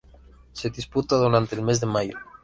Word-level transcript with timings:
Se 0.53 0.71
disputa 0.71 1.15
durante 1.15 1.53
el 1.53 1.61
mes 1.61 1.79
de 1.79 1.85
mayo. 1.85 2.17